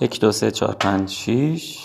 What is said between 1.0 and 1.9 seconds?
شیش.